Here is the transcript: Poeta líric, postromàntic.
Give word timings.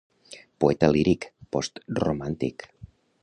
Poeta 0.63 0.89
líric, 0.95 1.27
postromàntic. 1.57 2.67